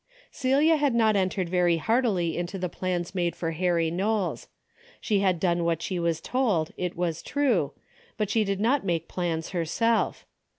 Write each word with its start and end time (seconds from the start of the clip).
212 0.31 0.33
A 0.33 0.41
DAILY 0.41 0.41
EATE:^ 0.65 0.71
Celia 0.71 0.79
had 0.83 0.95
not 0.95 1.15
entered 1.15 1.47
very 1.49 1.77
heartily 1.77 2.35
into 2.35 2.57
the 2.57 2.69
plans 2.69 3.13
made 3.13 3.35
for 3.35 3.51
Harry 3.51 3.91
Knowles. 3.91 4.47
Slip 4.99 5.21
had 5.21 5.39
done 5.39 5.63
what 5.63 5.83
she 5.83 5.99
was 5.99 6.19
told, 6.19 6.71
it 6.75 6.97
was 6.97 7.21
true, 7.21 7.73
but 8.17 8.31
she 8.31 8.43
had 8.43 8.59
not 8.59 8.83
made 8.83 9.07
plans 9.07 9.49
herself. 9.49 10.25